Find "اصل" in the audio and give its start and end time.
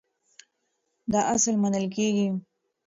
1.35-1.53